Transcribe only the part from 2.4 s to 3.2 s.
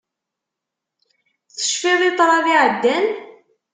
iɛeddan.